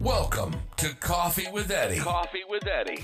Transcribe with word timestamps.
Welcome 0.00 0.56
to 0.78 0.88
Coffee 0.96 1.46
with 1.52 1.70
Eddie. 1.70 2.00
Coffee 2.00 2.42
with 2.48 2.66
Eddie. 2.66 3.00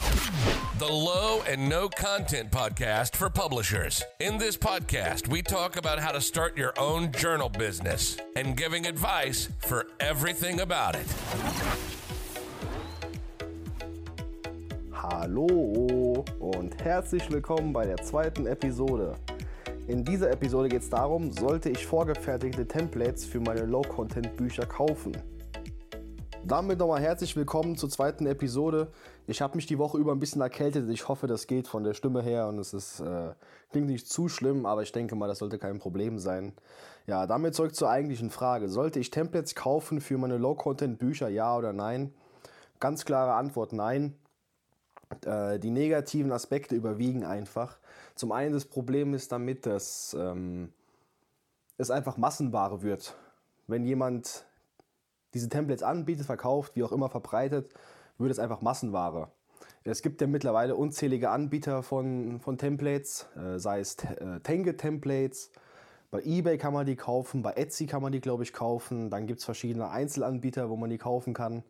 the 0.80 0.92
low 0.92 1.40
and 1.48 1.68
no 1.68 1.88
content 1.88 2.50
podcast 2.50 3.14
for 3.14 3.30
publishers. 3.30 4.02
In 4.18 4.36
this 4.36 4.56
podcast, 4.56 5.28
we 5.28 5.40
talk 5.40 5.76
about 5.76 6.00
how 6.00 6.10
to 6.10 6.20
start 6.20 6.58
your 6.58 6.72
own 6.80 7.12
journal 7.12 7.48
business 7.48 8.16
and 8.34 8.56
giving 8.56 8.86
advice 8.88 9.50
for 9.60 9.86
everything 10.00 10.58
about 10.60 10.96
it. 10.96 11.06
Hallo 14.92 16.24
und 16.40 16.82
herzlich 16.82 17.30
willkommen 17.30 17.72
bei 17.72 17.86
der 17.86 17.98
zweiten 17.98 18.48
Episode. 18.48 19.14
In 19.86 20.04
dieser 20.04 20.32
Episode 20.32 20.68
geht 20.68 20.82
es 20.82 20.90
darum, 20.90 21.30
sollte 21.30 21.70
ich 21.70 21.86
vorgefertigte 21.86 22.66
Templates 22.66 23.24
für 23.24 23.38
meine 23.38 23.64
Low-Content-Bücher 23.64 24.66
kaufen? 24.66 25.16
Damit 26.46 26.78
nochmal 26.78 27.02
herzlich 27.02 27.36
willkommen 27.36 27.76
zur 27.76 27.90
zweiten 27.90 28.26
Episode. 28.26 28.90
Ich 29.26 29.42
habe 29.42 29.56
mich 29.56 29.66
die 29.66 29.78
Woche 29.78 29.98
über 29.98 30.12
ein 30.12 30.20
bisschen 30.20 30.40
erkältet. 30.40 30.88
Ich 30.88 31.06
hoffe, 31.06 31.26
das 31.26 31.46
geht 31.46 31.68
von 31.68 31.84
der 31.84 31.92
Stimme 31.92 32.22
her 32.22 32.48
und 32.48 32.58
es 32.58 32.72
ist, 32.72 33.00
äh, 33.00 33.34
klingt 33.70 33.88
nicht 33.88 34.08
zu 34.08 34.28
schlimm, 34.28 34.64
aber 34.64 34.82
ich 34.82 34.90
denke 34.90 35.14
mal, 35.14 35.28
das 35.28 35.38
sollte 35.38 35.58
kein 35.58 35.78
Problem 35.78 36.18
sein. 36.18 36.54
Ja, 37.06 37.26
damit 37.26 37.54
zurück 37.54 37.74
zur 37.74 37.90
eigentlichen 37.90 38.30
Frage. 38.30 38.70
Sollte 38.70 38.98
ich 38.98 39.10
Templates 39.10 39.54
kaufen 39.54 40.00
für 40.00 40.16
meine 40.16 40.38
Low-Content-Bücher, 40.38 41.28
ja 41.28 41.56
oder 41.56 41.74
nein? 41.74 42.14
Ganz 42.80 43.04
klare 43.04 43.34
Antwort, 43.34 43.74
nein. 43.74 44.16
Äh, 45.26 45.58
die 45.58 45.70
negativen 45.70 46.32
Aspekte 46.32 46.74
überwiegen 46.74 47.24
einfach. 47.24 47.78
Zum 48.14 48.32
einen 48.32 48.54
das 48.54 48.64
Problem 48.64 49.12
ist 49.12 49.30
damit, 49.30 49.66
dass 49.66 50.16
ähm, 50.18 50.72
es 51.76 51.90
einfach 51.90 52.16
Massenware 52.16 52.82
wird. 52.82 53.14
Wenn 53.66 53.84
jemand 53.84 54.46
diese 55.34 55.48
Templates 55.48 55.82
anbietet, 55.82 56.26
verkauft, 56.26 56.76
wie 56.76 56.82
auch 56.82 56.92
immer 56.92 57.08
verbreitet, 57.08 57.72
wird 58.18 58.30
es 58.30 58.38
einfach 58.38 58.60
Massenware. 58.60 59.30
Es 59.82 60.02
gibt 60.02 60.20
ja 60.20 60.26
mittlerweile 60.26 60.76
unzählige 60.76 61.30
Anbieter 61.30 61.82
von, 61.82 62.40
von 62.40 62.58
Templates, 62.58 63.26
äh, 63.36 63.58
sei 63.58 63.80
es 63.80 63.96
äh, 64.04 64.40
Tenga-Templates. 64.40 65.50
Bei 66.10 66.20
eBay 66.22 66.58
kann 66.58 66.74
man 66.74 66.86
die 66.86 66.96
kaufen, 66.96 67.42
bei 67.42 67.52
Etsy 67.52 67.86
kann 67.86 68.02
man 68.02 68.12
die, 68.12 68.20
glaube 68.20 68.42
ich, 68.42 68.52
kaufen. 68.52 69.10
Dann 69.10 69.26
gibt 69.26 69.38
es 69.38 69.44
verschiedene 69.44 69.88
Einzelanbieter, 69.90 70.68
wo 70.68 70.76
man 70.76 70.90
die 70.90 70.98
kaufen 70.98 71.32
kann. 71.32 71.62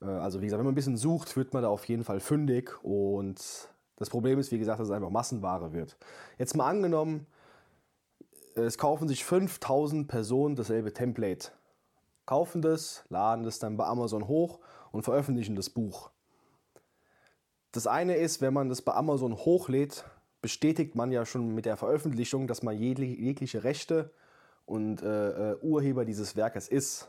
Äh, 0.00 0.06
also 0.06 0.40
wie 0.40 0.46
gesagt, 0.46 0.58
wenn 0.58 0.64
man 0.64 0.72
ein 0.72 0.76
bisschen 0.76 0.96
sucht, 0.96 1.36
wird 1.36 1.52
man 1.52 1.62
da 1.62 1.68
auf 1.68 1.84
jeden 1.86 2.04
Fall 2.04 2.20
fündig. 2.20 2.72
Und 2.82 3.68
das 3.96 4.08
Problem 4.08 4.38
ist, 4.38 4.50
wie 4.50 4.58
gesagt, 4.58 4.80
dass 4.80 4.88
es 4.88 4.94
einfach 4.94 5.10
Massenware 5.10 5.72
wird. 5.72 5.96
Jetzt 6.38 6.56
mal 6.56 6.68
angenommen, 6.68 7.26
es 8.54 8.78
kaufen 8.78 9.08
sich 9.08 9.24
5000 9.24 10.08
Personen 10.08 10.56
dasselbe 10.56 10.92
Template. 10.92 11.50
Kaufen 12.26 12.60
das, 12.60 13.04
laden 13.08 13.44
das 13.44 13.58
dann 13.58 13.76
bei 13.76 13.84
Amazon 13.86 14.28
hoch 14.28 14.58
und 14.92 15.02
veröffentlichen 15.02 15.56
das 15.56 15.70
Buch. 15.70 16.10
Das 17.72 17.86
eine 17.86 18.16
ist, 18.16 18.40
wenn 18.40 18.54
man 18.54 18.68
das 18.68 18.82
bei 18.82 18.92
Amazon 18.94 19.36
hochlädt, 19.36 20.04
bestätigt 20.42 20.94
man 20.94 21.12
ja 21.12 21.24
schon 21.24 21.54
mit 21.54 21.66
der 21.66 21.76
Veröffentlichung, 21.76 22.46
dass 22.46 22.62
man 22.62 22.76
jegliche 22.76 23.64
Rechte 23.64 24.10
und 24.64 25.02
äh, 25.02 25.52
äh, 25.52 25.56
Urheber 25.60 26.04
dieses 26.04 26.36
Werkes 26.36 26.68
ist. 26.68 27.08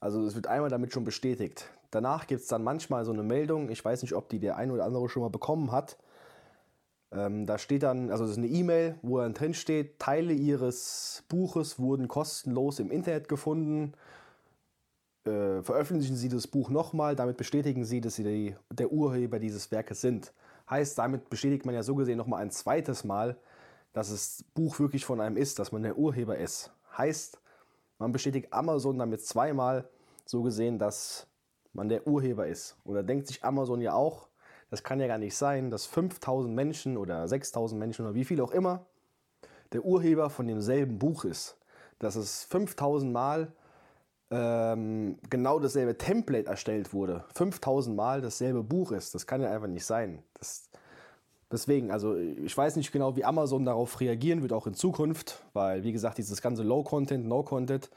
Also 0.00 0.24
es 0.26 0.34
wird 0.34 0.46
einmal 0.46 0.70
damit 0.70 0.92
schon 0.92 1.04
bestätigt. 1.04 1.70
Danach 1.90 2.26
gibt 2.26 2.40
es 2.40 2.48
dann 2.48 2.64
manchmal 2.64 3.04
so 3.04 3.12
eine 3.12 3.22
Meldung, 3.22 3.68
ich 3.70 3.84
weiß 3.84 4.02
nicht, 4.02 4.14
ob 4.14 4.28
die 4.28 4.38
der 4.38 4.56
eine 4.56 4.72
oder 4.72 4.84
andere 4.84 5.08
schon 5.08 5.22
mal 5.22 5.30
bekommen 5.30 5.72
hat. 5.72 5.98
Ähm, 7.12 7.46
da 7.46 7.58
steht 7.58 7.82
dann, 7.82 8.10
also 8.10 8.24
das 8.24 8.32
ist 8.32 8.38
eine 8.38 8.46
E-Mail, 8.46 8.98
wo 9.02 9.18
dann 9.18 9.34
drin 9.34 9.54
steht, 9.54 9.98
Teile 9.98 10.32
Ihres 10.32 11.24
Buches 11.28 11.78
wurden 11.78 12.08
kostenlos 12.08 12.78
im 12.78 12.90
Internet 12.90 13.28
gefunden. 13.28 13.92
Äh, 15.24 15.62
veröffentlichen 15.62 16.16
Sie 16.16 16.28
das 16.28 16.46
Buch 16.46 16.70
nochmal, 16.70 17.14
damit 17.14 17.36
bestätigen 17.36 17.84
Sie, 17.84 18.00
dass 18.00 18.16
Sie 18.16 18.24
die, 18.24 18.56
der 18.70 18.90
Urheber 18.90 19.38
dieses 19.38 19.70
Werkes 19.70 20.00
sind. 20.00 20.32
Heißt, 20.70 20.98
damit 20.98 21.28
bestätigt 21.28 21.66
man 21.66 21.74
ja 21.74 21.82
so 21.82 21.94
gesehen 21.94 22.16
nochmal 22.16 22.42
ein 22.42 22.50
zweites 22.50 23.04
Mal, 23.04 23.36
dass 23.92 24.10
das 24.10 24.44
Buch 24.54 24.80
wirklich 24.80 25.04
von 25.04 25.20
einem 25.20 25.36
ist, 25.36 25.58
dass 25.58 25.70
man 25.70 25.82
der 25.82 25.98
Urheber 25.98 26.38
ist. 26.38 26.72
Heißt, 26.96 27.38
man 27.98 28.12
bestätigt 28.12 28.52
Amazon 28.52 28.98
damit 28.98 29.24
zweimal 29.24 29.88
so 30.24 30.42
gesehen, 30.42 30.78
dass 30.78 31.26
man 31.74 31.88
der 31.88 32.06
Urheber 32.06 32.46
ist. 32.46 32.76
Oder 32.84 33.02
denkt 33.02 33.26
sich 33.28 33.44
Amazon 33.44 33.80
ja 33.82 33.92
auch, 33.92 34.28
das 34.72 34.82
kann 34.82 35.00
ja 35.00 35.06
gar 35.06 35.18
nicht 35.18 35.36
sein, 35.36 35.70
dass 35.70 35.84
5000 35.84 36.54
Menschen 36.54 36.96
oder 36.96 37.28
6000 37.28 37.78
Menschen 37.78 38.06
oder 38.06 38.14
wie 38.14 38.24
viel 38.24 38.40
auch 38.40 38.52
immer 38.52 38.86
der 39.74 39.84
Urheber 39.84 40.30
von 40.30 40.46
demselben 40.46 40.98
Buch 40.98 41.26
ist. 41.26 41.58
Dass 41.98 42.16
es 42.16 42.44
5000 42.44 43.12
Mal 43.12 43.52
ähm, 44.30 45.18
genau 45.28 45.58
dasselbe 45.58 45.98
Template 45.98 46.48
erstellt 46.48 46.94
wurde. 46.94 47.22
5000 47.34 47.94
Mal 47.94 48.22
dasselbe 48.22 48.62
Buch 48.62 48.92
ist. 48.92 49.14
Das 49.14 49.26
kann 49.26 49.42
ja 49.42 49.52
einfach 49.52 49.68
nicht 49.68 49.84
sein. 49.84 50.22
Das, 50.38 50.70
Deswegen, 51.50 51.90
also 51.90 52.16
ich 52.16 52.56
weiß 52.56 52.76
nicht 52.76 52.92
genau, 52.92 53.14
wie 53.14 53.26
Amazon 53.26 53.66
darauf 53.66 54.00
reagieren 54.00 54.40
wird, 54.40 54.54
auch 54.54 54.66
in 54.66 54.72
Zukunft, 54.72 55.44
weil, 55.52 55.84
wie 55.84 55.92
gesagt, 55.92 56.16
dieses 56.16 56.40
ganze 56.40 56.62
Low-Content, 56.62 57.26
No-Content 57.26 57.90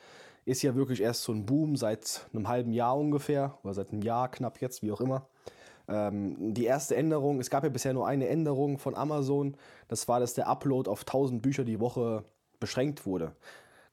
ist 0.44 0.62
ja 0.62 0.76
wirklich 0.76 1.02
erst 1.02 1.24
so 1.24 1.32
ein 1.32 1.46
Boom 1.46 1.78
seit 1.78 2.28
einem 2.34 2.50
halben 2.50 2.74
Jahr 2.74 2.98
ungefähr, 2.98 3.58
oder 3.64 3.74
seit 3.74 3.94
einem 3.94 4.02
Jahr 4.02 4.30
knapp 4.30 4.60
jetzt, 4.60 4.84
wie 4.84 4.92
auch 4.92 5.00
immer. 5.00 5.30
Ähm, 5.88 6.54
die 6.54 6.66
erste 6.66 6.96
Änderung, 6.96 7.40
es 7.40 7.50
gab 7.50 7.64
ja 7.64 7.70
bisher 7.70 7.94
nur 7.94 8.08
eine 8.08 8.28
Änderung 8.28 8.78
von 8.78 8.96
Amazon, 8.96 9.56
das 9.88 10.08
war, 10.08 10.20
dass 10.20 10.34
der 10.34 10.48
Upload 10.48 10.90
auf 10.90 11.02
1000 11.02 11.42
Bücher 11.42 11.64
die 11.64 11.80
Woche 11.80 12.24
beschränkt 12.60 13.06
wurde. 13.06 13.34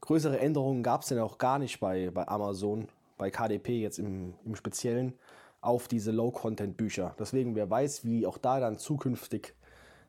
Größere 0.00 0.38
Änderungen 0.38 0.82
gab 0.82 1.02
es 1.02 1.10
ja 1.10 1.22
auch 1.22 1.38
gar 1.38 1.58
nicht 1.58 1.78
bei, 1.80 2.10
bei 2.10 2.26
Amazon, 2.26 2.88
bei 3.18 3.30
KDP 3.30 3.80
jetzt 3.80 3.98
im, 3.98 4.34
im 4.44 4.56
Speziellen 4.56 5.14
auf 5.60 5.86
diese 5.86 6.10
Low-Content-Bücher. 6.10 7.14
Deswegen, 7.18 7.54
wer 7.54 7.70
weiß, 7.70 8.04
wie 8.04 8.26
auch 8.26 8.36
da 8.36 8.58
dann 8.58 8.78
zukünftig 8.78 9.54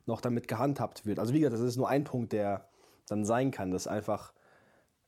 noch 0.06 0.20
damit 0.20 0.48
gehandhabt 0.48 1.06
wird. 1.06 1.20
Also 1.20 1.34
wie 1.34 1.40
gesagt, 1.40 1.54
das 1.54 1.62
ist 1.62 1.78
nur 1.78 1.90
ein 1.90 2.04
Punkt, 2.04 2.34
der 2.34 2.68
dann 3.08 3.24
sein 3.24 3.52
kann, 3.52 3.72
dass 3.72 3.88
einfach 3.88 4.34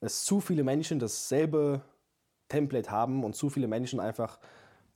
es 0.00 0.24
zu 0.24 0.40
viele 0.40 0.62
Menschen 0.62 0.98
dasselbe 0.98 1.82
Template 2.48 2.90
haben 2.90 3.24
und 3.24 3.34
zu 3.34 3.50
viele 3.50 3.66
Menschen 3.66 3.98
einfach 3.98 4.38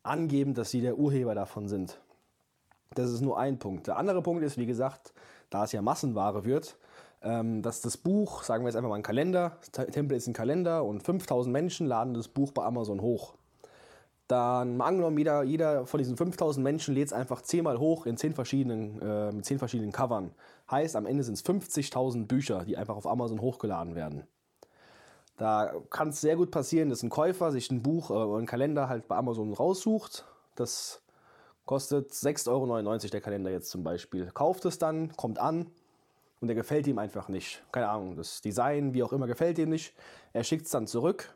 angeben, 0.03 0.55
dass 0.55 0.71
sie 0.71 0.81
der 0.81 0.99
Urheber 0.99 1.35
davon 1.35 1.69
sind. 1.69 2.01
Das 2.95 3.11
ist 3.11 3.21
nur 3.21 3.39
ein 3.39 3.59
Punkt. 3.59 3.87
Der 3.87 3.97
andere 3.97 4.23
Punkt 4.23 4.43
ist, 4.43 4.59
wie 4.59 4.67
gesagt, 4.67 5.13
da 5.49 5.65
es 5.65 5.73
ja 5.73 5.83
Massenware 5.83 6.45
wird, 6.45 6.77
ähm, 7.23 7.63
dass 7.63 7.81
das 7.81 7.97
Buch, 7.97 8.43
sagen 8.43 8.65
wir 8.65 8.69
jetzt 8.69 8.77
einfach 8.77 8.89
mal 8.89 8.97
ein 8.97 9.03
Kalender, 9.03 9.59
Template 9.73 10.17
ist 10.17 10.27
ein 10.27 10.33
Kalender 10.33 10.85
und 10.85 11.03
5000 11.03 11.53
Menschen 11.53 11.87
laden 11.87 12.15
das 12.15 12.29
Buch 12.29 12.53
bei 12.53 12.65
Amazon 12.65 13.01
hoch. 13.01 13.35
Dann 14.27 14.77
mal 14.77 14.87
angenommen, 14.87 15.19
jeder, 15.19 15.43
jeder 15.43 15.87
von 15.87 15.99
diesen 15.99 16.17
5000 16.17 16.63
Menschen 16.63 16.95
lädt 16.95 17.09
es 17.09 17.13
einfach 17.13 17.43
zehnmal 17.43 17.79
hoch 17.79 18.07
in 18.07 18.17
zehn 18.17 18.33
verschiedenen, 18.33 19.03
äh, 19.03 19.33
mit 19.33 19.45
zehn 19.45 19.59
verschiedenen 19.59 19.93
Covern. 19.93 20.33
Heißt, 20.71 20.95
am 20.95 21.07
Ende 21.07 21.25
sind 21.25 21.35
es 21.35 21.45
50.000 21.45 22.27
Bücher, 22.27 22.65
die 22.65 22.77
einfach 22.77 22.97
auf 22.97 23.09
Amazon 23.09 23.41
hochgeladen 23.41 23.97
werden. 23.97 24.23
Da 25.41 25.73
kann 25.89 26.11
es 26.11 26.21
sehr 26.21 26.37
gut 26.37 26.51
passieren, 26.51 26.91
dass 26.91 27.03
ein 27.03 27.09
Käufer 27.09 27.51
sich 27.51 27.71
ein 27.71 27.83
Buch 27.83 28.11
oder 28.11 28.31
äh, 28.31 28.37
einen 28.37 28.47
Kalender 28.47 28.91
halt 28.91 29.09
bei 29.09 29.17
Amazon 29.17 29.55
raussucht. 29.55 30.27
Das 30.55 31.01
kostet 31.65 32.11
6,99 32.11 32.51
Euro 32.51 32.99
der 33.09 33.21
Kalender 33.23 33.51
jetzt 33.51 33.71
zum 33.71 33.83
Beispiel. 33.83 34.31
Kauft 34.33 34.67
es 34.67 34.77
dann, 34.77 35.17
kommt 35.17 35.39
an 35.39 35.71
und 36.43 36.49
der 36.49 36.55
gefällt 36.55 36.87
ihm 36.89 36.99
einfach 36.99 37.29
nicht. 37.29 37.63
Keine 37.73 37.89
Ahnung, 37.89 38.17
das 38.17 38.43
Design, 38.43 38.93
wie 38.93 39.03
auch 39.03 39.15
immer, 39.15 39.27
gefällt 39.27 39.57
ihm 39.57 39.71
nicht. 39.71 39.95
Er 40.35 40.45
schickt 40.45 40.67
es 40.67 40.73
dann 40.73 40.87
zurück 40.87 41.33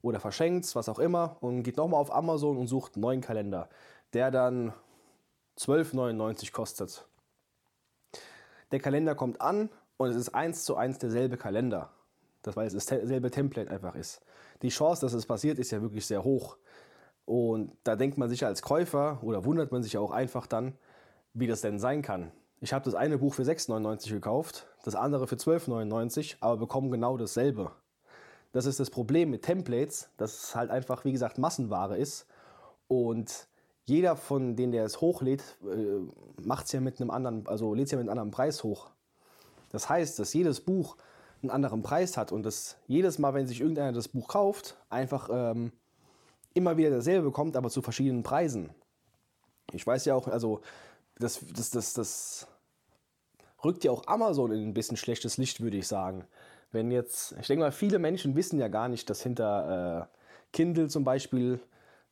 oder 0.00 0.20
verschenkt 0.20 0.66
es, 0.66 0.76
was 0.76 0.88
auch 0.88 1.00
immer, 1.00 1.36
und 1.40 1.64
geht 1.64 1.76
nochmal 1.76 2.00
auf 2.00 2.14
Amazon 2.14 2.56
und 2.56 2.68
sucht 2.68 2.94
einen 2.94 3.02
neuen 3.02 3.20
Kalender, 3.20 3.68
der 4.12 4.30
dann 4.30 4.72
12,99 5.58 6.52
kostet. 6.52 7.04
Der 8.70 8.78
Kalender 8.78 9.16
kommt 9.16 9.40
an 9.40 9.70
und 9.96 10.10
es 10.10 10.16
ist 10.16 10.36
eins 10.36 10.62
zu 10.62 10.76
eins 10.76 10.98
derselbe 11.00 11.36
Kalender. 11.36 11.90
Das, 12.44 12.56
weil 12.56 12.66
es 12.66 12.74
dasselbe 12.74 13.30
Template 13.30 13.70
einfach 13.70 13.94
ist. 13.94 14.20
Die 14.62 14.68
Chance, 14.68 15.00
dass 15.00 15.14
es 15.14 15.26
passiert, 15.26 15.58
ist 15.58 15.70
ja 15.70 15.80
wirklich 15.80 16.06
sehr 16.06 16.24
hoch. 16.24 16.58
Und 17.24 17.72
da 17.84 17.96
denkt 17.96 18.18
man 18.18 18.28
sich 18.28 18.44
als 18.44 18.60
Käufer 18.60 19.18
oder 19.22 19.46
wundert 19.46 19.72
man 19.72 19.82
sich 19.82 19.96
auch 19.96 20.10
einfach 20.10 20.46
dann, 20.46 20.74
wie 21.32 21.46
das 21.46 21.62
denn 21.62 21.78
sein 21.78 22.02
kann. 22.02 22.32
Ich 22.60 22.72
habe 22.74 22.84
das 22.84 22.94
eine 22.94 23.18
Buch 23.18 23.34
für 23.34 23.42
6,99 23.42 24.10
gekauft, 24.10 24.66
das 24.84 24.94
andere 24.94 25.26
für 25.26 25.36
12,99, 25.36 26.36
aber 26.40 26.58
bekomme 26.58 26.90
genau 26.90 27.16
dasselbe. 27.16 27.72
Das 28.52 28.66
ist 28.66 28.78
das 28.78 28.90
Problem 28.90 29.30
mit 29.30 29.42
Templates, 29.42 30.10
dass 30.18 30.44
es 30.44 30.54
halt 30.54 30.70
einfach, 30.70 31.04
wie 31.04 31.12
gesagt, 31.12 31.38
Massenware 31.38 31.96
ist. 31.96 32.26
Und 32.88 33.48
jeder 33.86 34.16
von 34.16 34.54
denen, 34.54 34.72
der 34.72 34.84
es 34.84 35.00
hochlädt, 35.00 35.42
äh, 35.62 36.42
macht 36.42 36.66
es 36.66 36.72
ja 36.72 36.80
mit 36.80 37.00
einem 37.00 37.10
anderen, 37.10 37.46
also 37.46 37.74
lädt 37.74 37.86
es 37.86 37.92
ja 37.92 37.98
mit 37.98 38.04
einem 38.04 38.12
anderen 38.12 38.30
Preis 38.30 38.62
hoch. 38.62 38.90
Das 39.70 39.88
heißt, 39.88 40.18
dass 40.18 40.32
jedes 40.34 40.60
Buch 40.60 40.96
einen 41.44 41.50
anderen 41.50 41.82
Preis 41.82 42.16
hat 42.16 42.32
und 42.32 42.42
dass 42.42 42.76
jedes 42.86 43.18
Mal, 43.18 43.34
wenn 43.34 43.46
sich 43.46 43.60
irgendeiner 43.60 43.92
das 43.92 44.08
Buch 44.08 44.28
kauft, 44.28 44.76
einfach 44.90 45.28
ähm, 45.32 45.72
immer 46.54 46.76
wieder 46.76 46.90
dasselbe 46.90 47.26
bekommt, 47.26 47.56
aber 47.56 47.70
zu 47.70 47.82
verschiedenen 47.82 48.22
Preisen. 48.22 48.70
Ich 49.72 49.86
weiß 49.86 50.04
ja 50.04 50.14
auch, 50.14 50.28
also 50.28 50.60
das, 51.18 51.40
das, 51.54 51.70
das, 51.70 51.94
das 51.94 52.46
rückt 53.64 53.84
ja 53.84 53.90
auch 53.90 54.06
Amazon 54.06 54.52
in 54.52 54.68
ein 54.68 54.74
bisschen 54.74 54.96
schlechtes 54.96 55.36
Licht, 55.36 55.60
würde 55.60 55.76
ich 55.76 55.88
sagen. 55.88 56.24
Wenn 56.72 56.90
jetzt, 56.90 57.32
ich 57.40 57.46
denke 57.46 57.64
mal, 57.64 57.72
viele 57.72 57.98
Menschen 57.98 58.34
wissen 58.34 58.58
ja 58.58 58.68
gar 58.68 58.88
nicht, 58.88 59.08
dass 59.08 59.22
hinter 59.22 60.08
äh, 60.10 60.16
Kindle 60.52 60.88
zum 60.88 61.04
Beispiel 61.04 61.60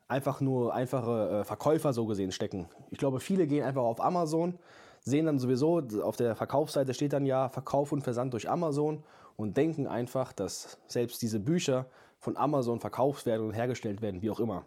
einfach 0.08 0.40
nur 0.40 0.74
einfache 0.74 1.40
äh, 1.40 1.44
Verkäufer 1.44 1.92
so 1.92 2.06
gesehen 2.06 2.32
stecken. 2.32 2.68
Ich 2.90 2.98
glaube, 2.98 3.20
viele 3.20 3.46
gehen 3.46 3.64
einfach 3.64 3.82
auf 3.82 4.00
Amazon, 4.00 4.58
sehen 5.00 5.26
dann 5.26 5.38
sowieso, 5.38 5.82
auf 6.02 6.16
der 6.16 6.36
Verkaufsseite 6.36 6.94
steht 6.94 7.12
dann 7.12 7.26
ja 7.26 7.48
Verkauf 7.48 7.92
und 7.92 8.02
Versand 8.02 8.32
durch 8.32 8.48
Amazon 8.48 9.02
und 9.36 9.56
denken 9.56 9.86
einfach, 9.86 10.32
dass 10.32 10.78
selbst 10.86 11.22
diese 11.22 11.40
Bücher 11.40 11.86
von 12.18 12.36
Amazon 12.36 12.80
verkauft 12.80 13.26
werden 13.26 13.46
und 13.46 13.52
hergestellt 13.52 14.02
werden, 14.02 14.22
wie 14.22 14.30
auch 14.30 14.40
immer. 14.40 14.64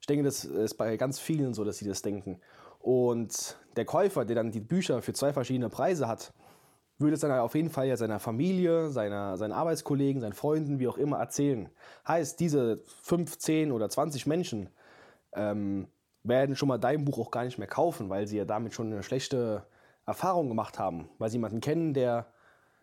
Ich 0.00 0.06
denke, 0.06 0.24
das 0.24 0.44
ist 0.44 0.74
bei 0.74 0.96
ganz 0.96 1.18
vielen 1.18 1.54
so, 1.54 1.64
dass 1.64 1.78
sie 1.78 1.88
das 1.88 2.02
denken. 2.02 2.40
Und 2.78 3.56
der 3.76 3.84
Käufer, 3.84 4.24
der 4.24 4.36
dann 4.36 4.52
die 4.52 4.60
Bücher 4.60 5.00
für 5.00 5.14
zwei 5.14 5.32
verschiedene 5.32 5.70
Preise 5.70 6.06
hat, 6.06 6.32
würde 6.98 7.14
es 7.14 7.20
dann 7.20 7.32
auf 7.32 7.54
jeden 7.54 7.70
Fall 7.70 7.88
ja 7.88 7.96
seiner 7.96 8.20
Familie, 8.20 8.90
seiner, 8.90 9.36
seinen 9.36 9.52
Arbeitskollegen, 9.52 10.20
seinen 10.20 10.34
Freunden, 10.34 10.78
wie 10.78 10.88
auch 10.88 10.98
immer 10.98 11.18
erzählen. 11.18 11.68
Heißt, 12.06 12.38
diese 12.38 12.84
15 13.02 13.72
oder 13.72 13.88
20 13.88 14.26
Menschen 14.26 14.68
ähm, 15.32 15.88
werden 16.22 16.56
schon 16.56 16.68
mal 16.68 16.78
dein 16.78 17.04
Buch 17.04 17.18
auch 17.18 17.30
gar 17.30 17.44
nicht 17.44 17.58
mehr 17.58 17.66
kaufen, 17.66 18.10
weil 18.10 18.26
sie 18.26 18.36
ja 18.36 18.44
damit 18.44 18.74
schon 18.74 18.92
eine 18.92 19.02
schlechte 19.02 19.66
Erfahrung 20.06 20.48
gemacht 20.48 20.78
haben, 20.78 21.08
weil 21.18 21.30
sie 21.30 21.36
jemanden 21.36 21.60
kennen, 21.60 21.94
der 21.94 22.26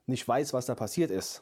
nicht 0.07 0.27
weiß, 0.27 0.53
was 0.53 0.65
da 0.65 0.75
passiert 0.75 1.11
ist. 1.11 1.41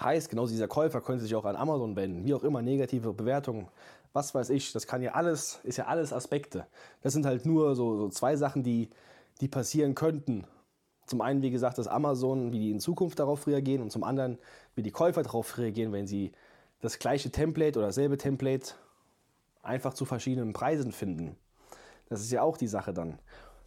Heißt, 0.00 0.28
genau 0.28 0.46
dieser 0.46 0.68
Käufer 0.68 1.00
könnte 1.00 1.22
sich 1.22 1.34
auch 1.34 1.44
an 1.44 1.56
Amazon 1.56 1.94
wenden, 1.96 2.24
wie 2.24 2.34
auch 2.34 2.42
immer, 2.42 2.62
negative 2.62 3.12
Bewertungen, 3.12 3.68
was 4.12 4.34
weiß 4.34 4.50
ich, 4.50 4.72
das 4.72 4.86
kann 4.86 5.02
ja 5.02 5.12
alles, 5.12 5.60
ist 5.62 5.78
ja 5.78 5.86
alles 5.86 6.12
Aspekte. 6.12 6.66
Das 7.02 7.12
sind 7.12 7.26
halt 7.26 7.46
nur 7.46 7.74
so, 7.74 7.96
so 7.96 8.08
zwei 8.08 8.36
Sachen, 8.36 8.62
die, 8.62 8.90
die 9.40 9.48
passieren 9.48 9.94
könnten 9.94 10.46
zum 11.06 11.20
einen, 11.20 11.42
wie 11.42 11.50
gesagt, 11.50 11.78
dass 11.78 11.86
Amazon, 11.86 12.52
wie 12.52 12.58
die 12.58 12.70
in 12.70 12.80
Zukunft 12.80 13.18
darauf 13.18 13.46
reagieren 13.46 13.82
und 13.82 13.90
zum 13.90 14.04
anderen, 14.04 14.38
wie 14.74 14.82
die 14.82 14.90
Käufer 14.90 15.22
darauf 15.22 15.58
reagieren, 15.58 15.92
wenn 15.92 16.06
sie 16.06 16.32
das 16.80 16.98
gleiche 16.98 17.30
Template 17.30 17.78
oder 17.78 17.88
dasselbe 17.88 18.16
Template 18.16 18.74
einfach 19.62 19.94
zu 19.94 20.04
verschiedenen 20.04 20.52
Preisen 20.52 20.92
finden. 20.92 21.36
Das 22.08 22.20
ist 22.20 22.32
ja 22.32 22.42
auch 22.42 22.56
die 22.56 22.68
Sache 22.68 22.92
dann. 22.92 23.18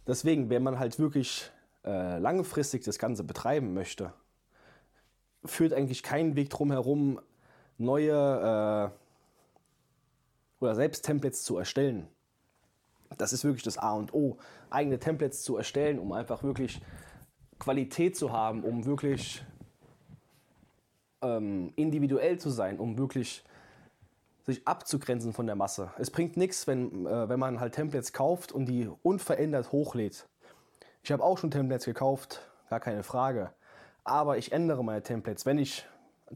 Deswegen, 0.06 0.50
wenn 0.50 0.62
man 0.62 0.78
halt 0.78 0.98
wirklich 0.98 1.50
äh, 1.84 2.18
langfristig 2.18 2.84
das 2.84 2.98
Ganze 2.98 3.24
betreiben 3.24 3.74
möchte, 3.74 4.12
führt 5.44 5.72
eigentlich 5.72 6.02
keinen 6.02 6.36
Weg 6.36 6.50
drum 6.50 6.70
herum, 6.70 7.20
neue 7.78 8.12
äh, 8.12 8.90
oder 10.60 10.74
selbst 10.74 11.04
Templates 11.04 11.44
zu 11.44 11.56
erstellen. 11.56 12.08
Das 13.16 13.32
ist 13.32 13.44
wirklich 13.44 13.62
das 13.62 13.78
A 13.78 13.92
und 13.92 14.12
O, 14.12 14.38
eigene 14.70 14.98
Templates 14.98 15.42
zu 15.42 15.56
erstellen, 15.56 15.98
um 15.98 16.12
einfach 16.12 16.42
wirklich 16.42 16.80
Qualität 17.58 18.16
zu 18.16 18.32
haben, 18.32 18.64
um 18.64 18.84
wirklich 18.84 19.44
ähm, 21.22 21.72
individuell 21.76 22.38
zu 22.38 22.50
sein, 22.50 22.78
um 22.78 22.98
wirklich 22.98 23.44
sich 24.44 24.66
abzugrenzen 24.66 25.32
von 25.32 25.46
der 25.46 25.56
Masse. 25.56 25.90
Es 25.98 26.10
bringt 26.10 26.36
nichts, 26.36 26.66
wenn, 26.66 27.06
äh, 27.06 27.28
wenn 27.28 27.38
man 27.38 27.60
halt 27.60 27.74
Templates 27.74 28.12
kauft 28.12 28.52
und 28.52 28.66
die 28.66 28.88
unverändert 29.02 29.72
hochlädt. 29.72 30.28
Ich 31.08 31.12
habe 31.12 31.24
auch 31.24 31.38
schon 31.38 31.50
Templates 31.50 31.86
gekauft, 31.86 32.42
gar 32.68 32.80
keine 32.80 33.02
Frage. 33.02 33.50
Aber 34.04 34.36
ich 34.36 34.52
ändere 34.52 34.84
meine 34.84 35.02
Templates. 35.02 35.46
Wenn 35.46 35.56
ich, 35.56 35.86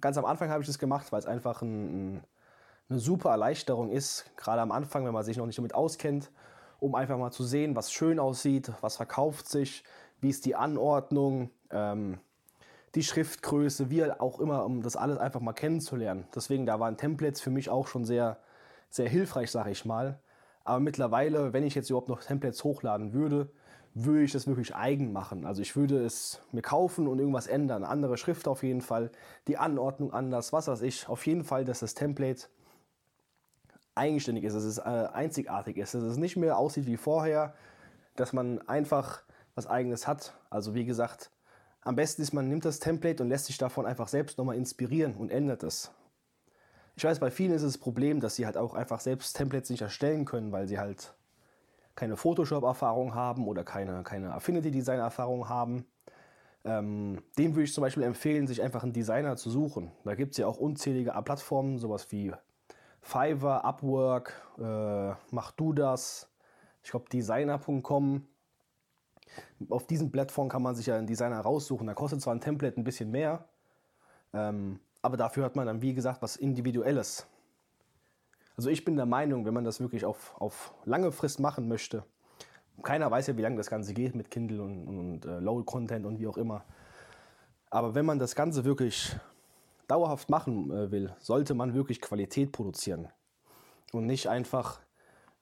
ganz 0.00 0.16
am 0.16 0.24
Anfang 0.24 0.48
habe 0.48 0.62
ich 0.62 0.66
das 0.66 0.78
gemacht, 0.78 1.12
weil 1.12 1.18
es 1.18 1.26
einfach 1.26 1.60
ein, 1.60 2.14
ein, 2.14 2.24
eine 2.88 2.98
super 2.98 3.32
Erleichterung 3.32 3.90
ist, 3.90 4.34
gerade 4.38 4.62
am 4.62 4.72
Anfang, 4.72 5.04
wenn 5.04 5.12
man 5.12 5.24
sich 5.24 5.36
noch 5.36 5.44
nicht 5.44 5.58
damit 5.58 5.74
auskennt, 5.74 6.30
um 6.80 6.94
einfach 6.94 7.18
mal 7.18 7.30
zu 7.30 7.44
sehen, 7.44 7.76
was 7.76 7.92
schön 7.92 8.18
aussieht, 8.18 8.72
was 8.80 8.96
verkauft 8.96 9.46
sich, 9.46 9.84
wie 10.22 10.30
ist 10.30 10.46
die 10.46 10.56
Anordnung, 10.56 11.50
ähm, 11.68 12.18
die 12.94 13.02
Schriftgröße, 13.02 13.90
wie 13.90 14.10
auch 14.10 14.40
immer, 14.40 14.64
um 14.64 14.80
das 14.80 14.96
alles 14.96 15.18
einfach 15.18 15.40
mal 15.40 15.52
kennenzulernen. 15.52 16.26
Deswegen, 16.34 16.64
da 16.64 16.80
waren 16.80 16.96
Templates 16.96 17.42
für 17.42 17.50
mich 17.50 17.68
auch 17.68 17.88
schon 17.88 18.06
sehr, 18.06 18.38
sehr 18.88 19.10
hilfreich, 19.10 19.50
sage 19.50 19.70
ich 19.70 19.84
mal. 19.84 20.18
Aber 20.64 20.80
mittlerweile, 20.80 21.52
wenn 21.52 21.62
ich 21.62 21.74
jetzt 21.74 21.90
überhaupt 21.90 22.08
noch 22.08 22.22
Templates 22.22 22.64
hochladen 22.64 23.12
würde, 23.12 23.50
würde 23.94 24.22
ich 24.22 24.32
das 24.32 24.46
wirklich 24.46 24.74
eigen 24.74 25.12
machen. 25.12 25.44
Also 25.44 25.60
ich 25.60 25.76
würde 25.76 26.04
es 26.04 26.40
mir 26.50 26.62
kaufen 26.62 27.06
und 27.08 27.18
irgendwas 27.18 27.46
ändern. 27.46 27.84
Andere 27.84 28.16
Schrift 28.16 28.48
auf 28.48 28.62
jeden 28.62 28.80
Fall, 28.80 29.10
die 29.48 29.58
Anordnung 29.58 30.12
anders, 30.12 30.52
was 30.52 30.68
weiß 30.68 30.82
ich. 30.82 31.08
Auf 31.08 31.26
jeden 31.26 31.44
Fall, 31.44 31.64
dass 31.64 31.80
das 31.80 31.94
Template 31.94 32.48
eigenständig 33.94 34.44
ist, 34.44 34.54
dass 34.54 34.64
es 34.64 34.78
äh, 34.78 34.82
einzigartig 34.82 35.76
ist, 35.76 35.94
dass 35.94 36.02
es 36.02 36.16
nicht 36.16 36.36
mehr 36.36 36.56
aussieht 36.56 36.86
wie 36.86 36.96
vorher, 36.96 37.54
dass 38.16 38.32
man 38.32 38.66
einfach 38.66 39.22
was 39.54 39.66
eigenes 39.66 40.06
hat. 40.06 40.34
Also 40.48 40.74
wie 40.74 40.86
gesagt, 40.86 41.30
am 41.82 41.96
besten 41.96 42.22
ist, 42.22 42.32
man 42.32 42.48
nimmt 42.48 42.64
das 42.64 42.78
Template 42.78 43.22
und 43.22 43.28
lässt 43.28 43.46
sich 43.46 43.58
davon 43.58 43.84
einfach 43.84 44.08
selbst 44.08 44.38
nochmal 44.38 44.56
inspirieren 44.56 45.14
und 45.14 45.30
ändert 45.30 45.62
es. 45.62 45.90
Ich 46.96 47.04
weiß, 47.04 47.20
bei 47.20 47.30
vielen 47.30 47.52
ist 47.52 47.62
es 47.62 47.74
das 47.74 47.80
Problem, 47.80 48.20
dass 48.20 48.36
sie 48.36 48.46
halt 48.46 48.56
auch 48.56 48.74
einfach 48.74 49.00
selbst 49.00 49.36
Templates 49.36 49.70
nicht 49.70 49.82
erstellen 49.82 50.24
können, 50.24 50.52
weil 50.52 50.68
sie 50.68 50.78
halt 50.78 51.14
keine 51.94 52.16
Photoshop-Erfahrung 52.16 53.14
haben 53.14 53.46
oder 53.46 53.64
keine, 53.64 54.02
keine 54.02 54.32
Affinity-Design-Erfahrung 54.34 55.48
haben. 55.48 55.84
Ähm, 56.64 57.22
dem 57.38 57.54
würde 57.54 57.64
ich 57.64 57.74
zum 57.74 57.82
Beispiel 57.82 58.04
empfehlen, 58.04 58.46
sich 58.46 58.62
einfach 58.62 58.82
einen 58.82 58.92
Designer 58.92 59.36
zu 59.36 59.50
suchen. 59.50 59.90
Da 60.04 60.14
gibt 60.14 60.32
es 60.32 60.38
ja 60.38 60.46
auch 60.46 60.58
unzählige 60.58 61.12
Plattformen, 61.24 61.78
sowas 61.78 62.10
wie 62.12 62.32
Fiverr, 63.00 63.64
Upwork, 63.64 64.32
äh, 64.58 65.14
Mach 65.30 65.50
du 65.52 65.72
das, 65.72 66.30
ich 66.82 66.90
glaube 66.90 67.08
Designer.com 67.10 68.26
auf 69.70 69.86
diesen 69.86 70.10
Plattformen 70.10 70.50
kann 70.50 70.62
man 70.62 70.74
sich 70.74 70.86
ja 70.86 70.96
einen 70.96 71.06
Designer 71.06 71.40
raussuchen. 71.40 71.86
Da 71.86 71.94
kostet 71.94 72.20
zwar 72.20 72.34
ein 72.34 72.40
Template 72.40 72.80
ein 72.80 72.84
bisschen 72.84 73.10
mehr, 73.10 73.48
ähm, 74.32 74.80
aber 75.00 75.16
dafür 75.16 75.44
hat 75.44 75.56
man 75.56 75.66
dann, 75.66 75.82
wie 75.82 75.94
gesagt, 75.94 76.22
was 76.22 76.36
Individuelles. 76.36 77.26
Also 78.56 78.70
ich 78.70 78.84
bin 78.84 78.96
der 78.96 79.06
Meinung, 79.06 79.44
wenn 79.44 79.54
man 79.54 79.64
das 79.64 79.80
wirklich 79.80 80.04
auf, 80.04 80.34
auf 80.38 80.74
lange 80.84 81.12
Frist 81.12 81.40
machen 81.40 81.68
möchte, 81.68 82.04
keiner 82.82 83.10
weiß 83.10 83.28
ja, 83.28 83.36
wie 83.36 83.42
lange 83.42 83.56
das 83.56 83.70
Ganze 83.70 83.94
geht 83.94 84.14
mit 84.14 84.30
Kindle 84.30 84.62
und, 84.62 84.88
und 84.88 85.24
äh, 85.24 85.38
Low 85.38 85.62
Content 85.62 86.06
und 86.06 86.18
wie 86.18 86.26
auch 86.26 86.36
immer. 86.36 86.64
Aber 87.70 87.94
wenn 87.94 88.04
man 88.04 88.18
das 88.18 88.34
Ganze 88.34 88.64
wirklich 88.64 89.14
dauerhaft 89.88 90.30
machen 90.30 90.70
äh, 90.70 90.90
will, 90.90 91.14
sollte 91.18 91.54
man 91.54 91.74
wirklich 91.74 92.00
Qualität 92.00 92.52
produzieren 92.52 93.08
und 93.92 94.06
nicht 94.06 94.28
einfach 94.28 94.80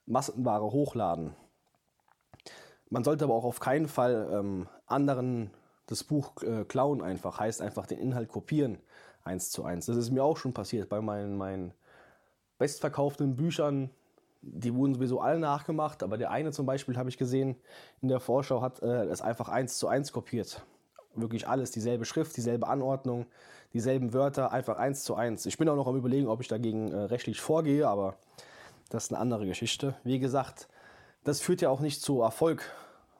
Massenware 0.06 0.72
hochladen. 0.72 1.34
Man 2.88 3.04
sollte 3.04 3.24
aber 3.24 3.34
auch 3.34 3.44
auf 3.44 3.60
keinen 3.60 3.88
Fall 3.88 4.28
ähm, 4.32 4.68
anderen 4.86 5.50
das 5.86 6.04
Buch 6.04 6.42
äh, 6.42 6.64
klauen 6.64 7.02
einfach, 7.02 7.38
heißt 7.38 7.62
einfach 7.62 7.86
den 7.86 7.98
Inhalt 7.98 8.28
kopieren, 8.28 8.78
eins 9.24 9.50
zu 9.50 9.64
eins. 9.64 9.86
Das 9.86 9.96
ist 9.96 10.10
mir 10.10 10.22
auch 10.22 10.36
schon 10.36 10.52
passiert 10.52 10.88
bei 10.88 11.00
meinen, 11.00 11.36
meinen 11.36 11.72
bestverkauften 12.60 13.34
Büchern. 13.34 13.90
Die 14.42 14.72
wurden 14.74 14.94
sowieso 14.94 15.20
alle 15.20 15.38
nachgemacht, 15.38 16.02
aber 16.02 16.16
der 16.16 16.30
eine 16.30 16.52
zum 16.52 16.66
Beispiel 16.66 16.96
habe 16.96 17.08
ich 17.08 17.18
gesehen 17.18 17.56
in 18.00 18.08
der 18.08 18.20
Vorschau 18.20 18.62
hat 18.62 18.80
äh, 18.82 19.04
es 19.06 19.20
einfach 19.20 19.48
eins 19.48 19.78
zu 19.78 19.88
eins 19.88 20.12
kopiert. 20.12 20.62
Wirklich 21.14 21.48
alles, 21.48 21.72
dieselbe 21.72 22.04
Schrift, 22.04 22.36
dieselbe 22.36 22.68
Anordnung, 22.68 23.26
dieselben 23.72 24.12
Wörter, 24.14 24.52
einfach 24.52 24.78
eins 24.78 25.02
zu 25.02 25.14
eins. 25.14 25.44
Ich 25.46 25.58
bin 25.58 25.68
auch 25.68 25.76
noch 25.76 25.88
am 25.88 25.96
überlegen, 25.96 26.28
ob 26.28 26.40
ich 26.40 26.48
dagegen 26.48 26.92
äh, 26.92 26.96
rechtlich 26.96 27.40
vorgehe, 27.40 27.88
aber 27.88 28.14
das 28.90 29.04
ist 29.04 29.12
eine 29.12 29.20
andere 29.20 29.46
Geschichte. 29.46 29.94
Wie 30.04 30.18
gesagt, 30.18 30.68
das 31.24 31.40
führt 31.40 31.60
ja 31.60 31.68
auch 31.70 31.80
nicht 31.80 32.00
zu 32.02 32.22
Erfolg 32.22 32.62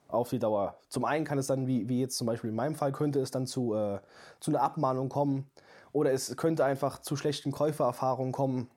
auf 0.07 0.29
die 0.29 0.39
Dauer. 0.39 0.77
Zum 0.89 1.05
einen 1.05 1.25
kann 1.25 1.37
es 1.37 1.47
dann, 1.47 1.67
wie, 1.67 1.87
wie 1.89 1.99
jetzt 1.99 2.17
zum 2.17 2.27
Beispiel 2.27 2.49
in 2.49 2.55
meinem 2.55 2.75
Fall, 2.75 2.91
könnte 2.91 3.19
es 3.19 3.31
dann 3.31 3.47
zu, 3.47 3.73
äh, 3.75 3.99
zu 4.39 4.51
einer 4.51 4.61
Abmahnung 4.61 5.09
kommen 5.09 5.49
oder 5.93 6.11
es 6.11 6.35
könnte 6.37 6.65
einfach 6.65 6.99
zu 6.99 7.15
schlechten 7.15 7.51
Käufererfahrungen 7.51 8.31
kommen. 8.31 8.69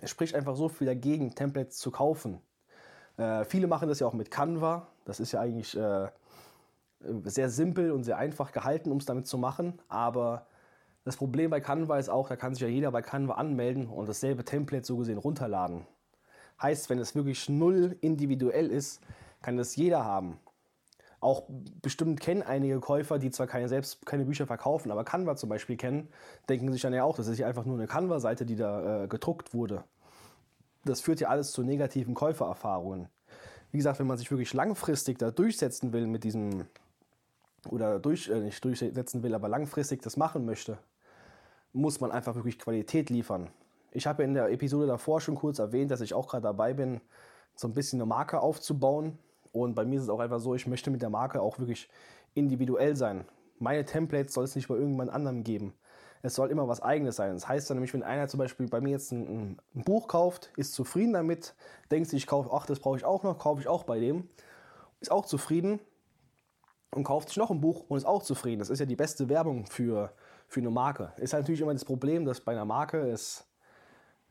Es 0.00 0.10
spricht 0.10 0.34
einfach 0.34 0.56
so 0.56 0.68
viel 0.68 0.86
dagegen, 0.86 1.34
Templates 1.34 1.78
zu 1.78 1.90
kaufen. 1.90 2.40
Äh, 3.16 3.44
viele 3.44 3.66
machen 3.66 3.88
das 3.88 4.00
ja 4.00 4.06
auch 4.06 4.12
mit 4.12 4.30
Canva. 4.30 4.88
Das 5.04 5.20
ist 5.20 5.32
ja 5.32 5.40
eigentlich 5.40 5.76
äh, 5.76 6.08
sehr 7.24 7.48
simpel 7.48 7.92
und 7.92 8.04
sehr 8.04 8.18
einfach 8.18 8.52
gehalten, 8.52 8.90
um 8.90 8.98
es 8.98 9.06
damit 9.06 9.26
zu 9.26 9.38
machen. 9.38 9.80
Aber 9.88 10.46
das 11.04 11.16
Problem 11.16 11.50
bei 11.50 11.60
Canva 11.60 11.98
ist 11.98 12.08
auch, 12.08 12.28
da 12.28 12.36
kann 12.36 12.54
sich 12.54 12.62
ja 12.62 12.68
jeder 12.68 12.90
bei 12.90 13.00
Canva 13.00 13.34
anmelden 13.34 13.86
und 13.86 14.08
dasselbe 14.08 14.44
Template 14.44 14.84
so 14.84 14.96
gesehen 14.96 15.18
runterladen. 15.18 15.86
Heißt, 16.60 16.90
wenn 16.90 16.98
es 16.98 17.14
wirklich 17.14 17.48
null 17.48 17.96
individuell 18.00 18.70
ist, 18.70 19.02
kann 19.40 19.56
das 19.56 19.76
jeder 19.76 20.04
haben. 20.04 20.38
Auch 21.20 21.44
bestimmt 21.82 22.20
kennen 22.20 22.42
einige 22.42 22.78
Käufer, 22.80 23.18
die 23.18 23.30
zwar 23.30 23.46
keine, 23.46 23.68
selbst 23.68 24.04
keine 24.04 24.24
Bücher 24.24 24.46
verkaufen, 24.46 24.90
aber 24.90 25.04
Canva 25.04 25.36
zum 25.36 25.48
Beispiel 25.48 25.76
kennen, 25.76 26.08
denken 26.48 26.70
sich 26.72 26.82
dann 26.82 26.92
ja 26.92 27.04
auch, 27.04 27.16
das 27.16 27.26
ist 27.26 27.38
ja 27.38 27.46
einfach 27.46 27.64
nur 27.64 27.76
eine 27.76 27.86
Canva-Seite, 27.86 28.44
die 28.44 28.56
da 28.56 29.04
äh, 29.04 29.08
gedruckt 29.08 29.54
wurde. 29.54 29.84
Das 30.84 31.00
führt 31.00 31.20
ja 31.20 31.28
alles 31.28 31.52
zu 31.52 31.62
negativen 31.62 32.14
Käufererfahrungen. 32.14 33.08
Wie 33.72 33.78
gesagt, 33.78 33.98
wenn 33.98 34.06
man 34.06 34.18
sich 34.18 34.30
wirklich 34.30 34.54
langfristig 34.54 35.18
da 35.18 35.30
durchsetzen 35.30 35.92
will 35.92 36.06
mit 36.06 36.22
diesem, 36.22 36.66
oder 37.68 37.98
durch, 37.98 38.28
äh, 38.28 38.40
nicht 38.40 38.64
durchsetzen 38.64 39.22
will, 39.22 39.34
aber 39.34 39.48
langfristig 39.48 40.02
das 40.02 40.16
machen 40.16 40.44
möchte, 40.44 40.78
muss 41.72 42.00
man 42.00 42.10
einfach 42.10 42.34
wirklich 42.34 42.58
Qualität 42.58 43.10
liefern. 43.10 43.50
Ich 43.90 44.06
habe 44.06 44.22
in 44.22 44.34
der 44.34 44.50
Episode 44.50 44.86
davor 44.86 45.20
schon 45.20 45.34
kurz 45.34 45.58
erwähnt, 45.58 45.90
dass 45.90 46.00
ich 46.00 46.14
auch 46.14 46.28
gerade 46.28 46.42
dabei 46.42 46.74
bin, 46.74 47.00
so 47.54 47.66
ein 47.66 47.74
bisschen 47.74 48.00
eine 48.00 48.06
Marke 48.06 48.40
aufzubauen. 48.40 49.18
Und 49.62 49.74
bei 49.74 49.84
mir 49.84 49.96
ist 49.96 50.04
es 50.04 50.08
auch 50.08 50.20
einfach 50.20 50.40
so, 50.40 50.54
ich 50.54 50.66
möchte 50.66 50.90
mit 50.90 51.02
der 51.02 51.10
Marke 51.10 51.40
auch 51.40 51.58
wirklich 51.58 51.88
individuell 52.34 52.96
sein. 52.96 53.24
Meine 53.58 53.84
Templates 53.84 54.34
soll 54.34 54.44
es 54.44 54.54
nicht 54.54 54.68
bei 54.68 54.74
irgendjemand 54.74 55.10
anderem 55.10 55.42
geben. 55.44 55.74
es 56.22 56.34
soll 56.34 56.50
immer 56.50 56.66
was 56.66 56.82
Eigenes 56.82 57.16
sein. 57.16 57.34
Das 57.34 57.48
heißt 57.48 57.70
dann 57.70 57.76
nämlich, 57.76 57.94
wenn 57.94 58.02
einer 58.02 58.28
zum 58.28 58.38
Beispiel 58.38 58.68
bei 58.68 58.80
mir 58.80 58.90
jetzt 58.90 59.12
ein, 59.12 59.58
ein 59.74 59.84
Buch 59.84 60.08
kauft, 60.08 60.50
ist 60.56 60.74
zufrieden 60.74 61.12
damit, 61.12 61.54
denkt 61.90 62.10
sich, 62.10 62.24
ich 62.24 62.26
kaufe, 62.26 62.50
ach, 62.52 62.66
das 62.66 62.80
brauche 62.80 62.96
ich 62.96 63.04
auch 63.04 63.22
noch, 63.22 63.38
kaufe 63.38 63.60
ich 63.60 63.68
auch 63.68 63.84
bei 63.84 64.00
dem, 64.00 64.28
ist 65.00 65.10
auch 65.10 65.24
zufrieden 65.24 65.78
und 66.90 67.04
kauft 67.04 67.28
sich 67.28 67.38
noch 67.38 67.50
ein 67.50 67.60
Buch 67.60 67.84
und 67.88 67.96
ist 67.96 68.06
auch 68.06 68.22
zufrieden. 68.22 68.58
Das 68.58 68.70
ist 68.70 68.80
ja 68.80 68.86
die 68.86 68.96
beste 68.96 69.28
Werbung 69.28 69.66
für, 69.66 70.12
für 70.48 70.60
eine 70.60 70.70
Marke. 70.70 71.12
Ist 71.16 71.32
halt 71.32 71.44
natürlich 71.44 71.60
immer 71.60 71.72
das 71.72 71.84
Problem, 71.84 72.24
dass 72.24 72.40
bei 72.40 72.52
einer 72.52 72.64
Marke 72.64 72.98
es 72.98 73.46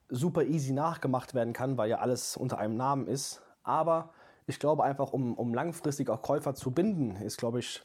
super 0.10 0.44
easy 0.44 0.74
nachgemacht 0.74 1.34
werden 1.34 1.54
kann, 1.54 1.78
weil 1.78 1.90
ja 1.90 2.00
alles 2.00 2.38
unter 2.38 2.58
einem 2.58 2.76
Namen 2.76 3.08
ist. 3.08 3.42
Aber 3.64 4.12
ich 4.48 4.60
glaube 4.60 4.84
einfach, 4.84 5.14
um, 5.14 5.34
um 5.36 5.54
langfristig 5.54 6.10
auch 6.10 6.22
Käufer 6.22 6.54
zu 6.54 6.72
binden, 6.72 7.16
ist, 7.18 7.38
glaube 7.38 7.60
ich, 7.60 7.84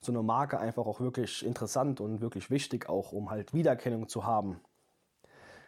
so 0.00 0.12
eine 0.12 0.22
Marke 0.22 0.58
einfach 0.58 0.86
auch 0.86 1.00
wirklich 1.00 1.44
interessant 1.44 2.00
und 2.00 2.20
wirklich 2.20 2.50
wichtig, 2.50 2.88
auch 2.88 3.12
um 3.12 3.30
halt 3.30 3.52
Wiedererkennung 3.52 4.08
zu 4.08 4.24
haben. 4.24 4.60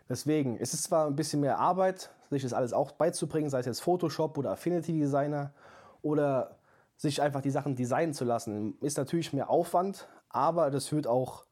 Deswegen 0.09 0.57
ist 0.57 0.75
es 0.75 0.83
zwar 0.83 1.07
ein 1.07 1.17
bisschen 1.17 1.41
mehr 1.41 1.59
Arbeit, 1.59 2.11
sich 2.31 2.43
das 2.43 2.53
alles 2.53 2.73
auch 2.73 2.93
beizubringen, 2.93 3.51
sei 3.51 3.61
es 3.61 3.67
jetzt 3.67 3.81
Photoshop 3.81 4.37
oder 4.39 4.53
Affinity 4.53 4.93
Designer 4.93 5.53
oder 6.01 6.59
sich 6.97 7.21
einfach 7.21 7.41
die 7.41 7.51
Sachen 7.51 7.77
designen 7.77 8.15
zu 8.15 8.25
lassen. 8.25 8.79
Ist 8.81 8.97
natürlich 8.97 9.33
mehr 9.33 9.51
Aufwand, 9.51 10.09
aber 10.29 10.71
das 10.71 10.89
führt 10.89 11.07
auch, 11.07 11.45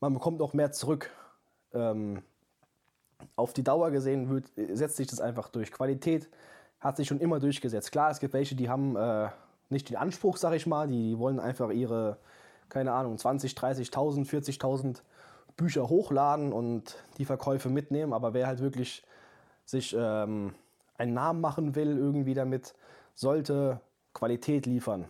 man 0.00 0.14
bekommt 0.14 0.42
auch 0.42 0.52
mehr 0.52 0.72
zurück. 0.72 1.10
Ähm, 1.72 2.22
auf 3.36 3.52
die 3.52 3.62
Dauer 3.62 3.90
gesehen 3.90 4.30
wird, 4.30 4.50
setzt 4.56 4.96
sich 4.96 5.06
das 5.06 5.20
einfach 5.20 5.48
durch. 5.48 5.72
Qualität 5.72 6.30
hat 6.80 6.96
sich 6.96 7.08
schon 7.08 7.20
immer 7.20 7.40
durchgesetzt. 7.40 7.92
Klar, 7.92 8.10
es 8.10 8.20
gibt 8.20 8.32
welche, 8.32 8.54
die 8.54 8.68
haben 8.68 8.96
äh, 8.96 9.28
nicht 9.68 9.88
den 9.88 9.96
Anspruch, 9.96 10.36
sag 10.36 10.54
ich 10.54 10.66
mal, 10.66 10.88
die, 10.88 11.10
die 11.10 11.18
wollen 11.18 11.38
einfach 11.38 11.70
ihre, 11.70 12.16
keine 12.68 12.92
Ahnung, 12.92 13.18
20, 13.18 13.52
30.000, 13.52 14.28
40.000 14.28 15.02
Bücher 15.56 15.88
hochladen 15.88 16.52
und 16.52 16.96
die 17.18 17.24
Verkäufe 17.24 17.68
mitnehmen. 17.68 18.12
Aber 18.12 18.32
wer 18.32 18.46
halt 18.46 18.60
wirklich 18.60 19.04
sich 19.64 19.94
ähm, 19.98 20.54
einen 20.96 21.14
Namen 21.14 21.40
machen 21.40 21.74
will, 21.74 21.96
irgendwie 21.98 22.34
damit, 22.34 22.74
sollte 23.14 23.80
Qualität 24.14 24.66
liefern. 24.66 25.06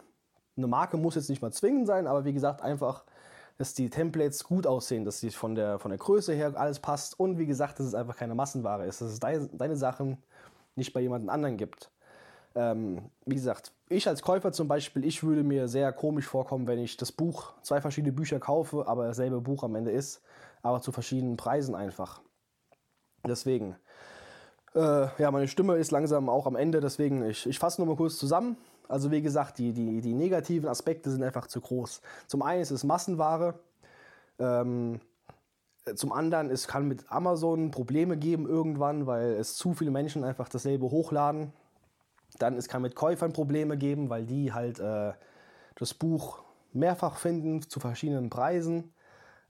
Eine 0.57 0.67
Marke 0.67 0.97
muss 0.97 1.15
jetzt 1.15 1.31
nicht 1.31 1.41
mal 1.41 1.53
zwingend 1.53 1.87
sein, 1.87 2.07
aber 2.07 2.25
wie 2.25 2.33
gesagt, 2.33 2.62
einfach 2.62 3.05
dass 3.61 3.75
die 3.75 3.91
Templates 3.91 4.45
gut 4.45 4.67
aussehen, 4.67 5.05
dass 5.05 5.21
sie 5.21 5.29
von 5.29 5.55
der, 5.55 5.79
von 5.79 5.91
der 5.91 5.99
Größe 5.99 6.33
her 6.33 6.55
alles 6.57 6.81
passt 6.81 7.21
und 7.21 7.37
wie 7.37 7.45
gesagt, 7.45 7.79
dass 7.79 7.89
es 7.89 7.95
einfach 7.95 8.17
keine 8.17 8.35
Massenware 8.35 8.87
ist, 8.87 9.03
dass 9.03 9.11
es 9.11 9.21
deine, 9.21 9.49
deine 9.49 9.77
Sachen 9.77 10.17
nicht 10.77 10.93
bei 10.93 11.00
jemand 11.00 11.29
anderen 11.29 11.57
gibt. 11.57 11.91
Ähm, 12.55 13.11
wie 13.27 13.35
gesagt, 13.35 13.73
ich 13.89 14.09
als 14.09 14.23
Käufer 14.23 14.53
zum 14.53 14.69
Beispiel, 14.69 15.05
ich 15.05 15.23
würde 15.23 15.43
mir 15.43 15.69
sehr 15.69 15.93
komisch 15.93 16.27
vorkommen, 16.27 16.67
wenn 16.67 16.79
ich 16.79 16.97
das 16.97 17.12
Buch, 17.12 17.55
zwei 17.62 17.81
verschiedene 17.81 18.12
Bücher 18.12 18.41
kaufe, 18.41 18.87
aber 18.87 19.07
dasselbe 19.07 19.41
Buch 19.41 19.62
am 19.62 19.75
Ende 19.75 19.91
ist, 19.91 20.23
aber 20.62 20.81
zu 20.81 20.93
verschiedenen 20.93 21.37
Preisen 21.37 21.75
einfach. 21.75 22.21
Deswegen, 23.27 23.77
äh, 24.75 25.07
ja, 25.21 25.31
meine 25.31 25.49
Stimme 25.49 25.77
ist 25.77 25.91
langsam 25.91 26.29
auch 26.29 26.47
am 26.47 26.57
Ende, 26.57 26.81
deswegen, 26.81 27.25
ich, 27.25 27.47
ich 27.47 27.59
fasse 27.59 27.81
nochmal 27.81 27.97
kurz 27.97 28.17
zusammen. 28.17 28.57
Also 28.89 29.12
wie 29.12 29.23
gesagt, 29.23 29.59
die, 29.59 29.73
die, 29.73 30.00
die 30.00 30.15
negativen 30.15 30.69
Aspekte 30.69 31.11
sind 31.11 31.23
einfach 31.23 31.47
zu 31.47 31.61
groß. 31.61 32.00
Zum 32.27 32.43
einen 32.43 32.62
ist 32.62 32.73
es 32.73 32.83
Massenware. 32.83 33.55
Ähm, 34.41 35.00
zum 35.94 36.12
anderen, 36.12 36.50
es 36.50 36.68
kann 36.68 36.87
mit 36.88 37.11
Amazon 37.11 37.70
Probleme 37.70 38.16
geben 38.16 38.49
irgendwann, 38.49 39.06
weil 39.06 39.32
es 39.32 39.56
zu 39.56 39.75
viele 39.75 39.90
Menschen 39.90 40.25
einfach 40.25 40.49
dasselbe 40.49 40.90
hochladen. 40.90 41.52
Dann 42.38 42.56
es 42.56 42.68
kann 42.68 42.82
mit 42.82 42.94
Käufern 42.94 43.32
Probleme 43.32 43.76
geben, 43.76 44.11
weil 44.11 44.25
die 44.25 44.52
halt 44.52 44.78
äh, 44.78 45.12
das 45.75 45.94
Buch 45.94 46.42
mehrfach 46.73 47.16
finden 47.16 47.62
zu 47.62 47.80
verschiedenen 47.80 48.30
Preisen. 48.30 48.92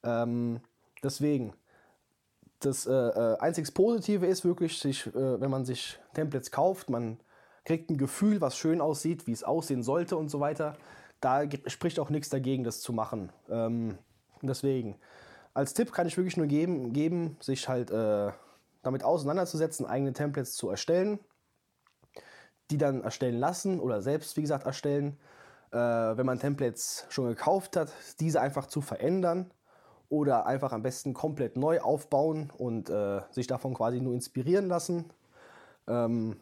Ähm, 0.02 0.60
deswegen, 1.02 1.52
das 2.60 2.86
äh, 2.86 2.92
äh, 2.92 3.38
einzig 3.38 3.72
Positive 3.74 4.26
ist 4.26 4.44
wirklich, 4.44 4.78
sich, 4.78 5.06
äh, 5.06 5.40
wenn 5.40 5.50
man 5.50 5.64
sich 5.64 5.98
Templates 6.14 6.50
kauft, 6.50 6.90
man 6.90 7.18
kriegt 7.64 7.90
ein 7.90 7.98
Gefühl, 7.98 8.40
was 8.40 8.56
schön 8.56 8.80
aussieht, 8.80 9.26
wie 9.26 9.32
es 9.32 9.44
aussehen 9.44 9.82
sollte 9.82 10.16
und 10.16 10.30
so 10.30 10.40
weiter. 10.40 10.76
Da 11.20 11.42
spricht 11.66 11.98
auch 11.98 12.10
nichts 12.10 12.30
dagegen, 12.30 12.64
das 12.64 12.80
zu 12.80 12.92
machen. 12.92 13.30
Ähm, 13.50 13.98
deswegen, 14.42 14.96
als 15.54 15.74
Tipp 15.74 15.92
kann 15.92 16.06
ich 16.06 16.16
wirklich 16.16 16.36
nur 16.36 16.46
geben, 16.46 16.92
geben 16.92 17.36
sich 17.40 17.68
halt 17.68 17.90
äh, 17.90 18.30
damit 18.82 19.04
auseinanderzusetzen, 19.04 19.86
eigene 19.86 20.12
Templates 20.12 20.54
zu 20.54 20.70
erstellen, 20.70 21.18
die 22.70 22.78
dann 22.78 23.02
erstellen 23.02 23.38
lassen 23.38 23.80
oder 23.80 24.00
selbst, 24.00 24.36
wie 24.36 24.42
gesagt, 24.42 24.66
erstellen. 24.66 25.18
Äh, 25.72 25.76
wenn 25.76 26.26
man 26.26 26.38
Templates 26.38 27.06
schon 27.10 27.28
gekauft 27.28 27.76
hat, 27.76 27.92
diese 28.18 28.40
einfach 28.40 28.66
zu 28.66 28.80
verändern 28.80 29.50
oder 30.08 30.46
einfach 30.46 30.72
am 30.72 30.82
besten 30.82 31.14
komplett 31.14 31.56
neu 31.56 31.80
aufbauen 31.80 32.52
und 32.56 32.90
äh, 32.90 33.20
sich 33.30 33.46
davon 33.46 33.74
quasi 33.74 34.00
nur 34.00 34.14
inspirieren 34.14 34.66
lassen. 34.66 35.10
Ähm, 35.86 36.36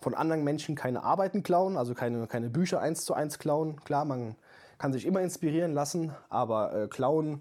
von 0.00 0.14
anderen 0.14 0.42
Menschen 0.42 0.74
keine 0.74 1.04
Arbeiten 1.04 1.44
klauen, 1.44 1.76
also 1.76 1.94
keine, 1.94 2.26
keine 2.26 2.50
Bücher 2.50 2.80
eins 2.80 3.04
zu 3.04 3.14
eins 3.14 3.38
klauen. 3.38 3.76
Klar, 3.84 4.04
man 4.04 4.34
kann 4.78 4.92
sich 4.92 5.06
immer 5.06 5.20
inspirieren 5.20 5.72
lassen, 5.72 6.12
aber 6.28 6.74
äh, 6.74 6.88
klauen 6.88 7.40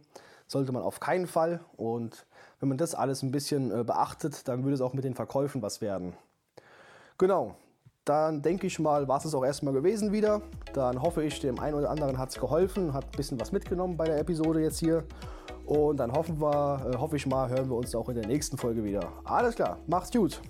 sollte 0.51 0.72
man 0.72 0.84
auf 0.84 1.00
keinen 1.00 1.27
Fall. 1.27 1.62
Und 1.77 2.25
wenn 2.60 2.70
man 2.70 2.77
das 2.77 2.93
alles 2.93 3.24
ein 3.24 3.31
bisschen 3.31 3.72
äh, 3.72 3.84
beachtet, 3.84 4.48
dann 4.48 4.63
würde 4.63 4.75
es 4.75 4.81
auch 4.81 4.93
mit 4.93 5.03
den 5.03 5.15
Verkäufen 5.15 5.62
was 5.62 5.81
werden. 5.81 6.13
Genau, 7.17 7.55
dann 8.05 8.41
denke 8.41 8.67
ich 8.67 8.79
mal, 8.79 9.08
war 9.08 9.24
es 9.24 9.34
auch 9.34 9.46
erstmal 9.46 9.74
gewesen 9.74 10.12
wieder. 10.12 10.41
Dann 10.74 11.01
hoffe 11.01 11.24
ich, 11.24 11.39
dem 11.39 11.60
einen 11.60 11.75
oder 11.75 11.89
anderen 11.89 12.17
hat 12.17 12.29
es 12.29 12.39
geholfen, 12.39 12.93
hat 12.93 13.05
ein 13.05 13.17
bisschen 13.17 13.39
was 13.39 13.51
mitgenommen 13.51 13.96
bei 13.96 14.05
der 14.05 14.20
Episode 14.20 14.62
jetzt 14.62 14.79
hier. 14.79 15.05
Und 15.65 15.98
dann 15.98 16.12
hoffen 16.12 16.41
wir, 16.41 16.91
äh, 16.91 16.98
hoffe 16.98 17.15
ich 17.15 17.25
mal, 17.25 17.50
hören 17.50 17.70
wir 17.70 17.77
uns 17.77 17.96
auch 17.96 18.10
in 18.10 18.15
der 18.15 18.27
nächsten 18.27 18.58
Folge 18.58 18.84
wieder. 18.84 19.08
Alles 19.24 19.55
klar, 19.55 19.77
macht's 19.88 20.12
gut. 20.12 20.41